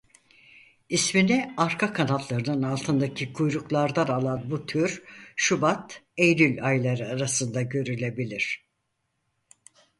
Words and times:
İsmini 0.89 1.53
arka 1.57 1.93
kanatlarının 1.93 2.61
altındaki 2.63 3.33
kuyruklardan 3.33 4.07
alan 4.07 4.51
bu 4.51 4.65
tür 4.65 5.03
Şubat-Eylül 5.35 6.63
ayları 6.67 7.07
arasında 7.07 7.61
görülebilir. 7.61 8.65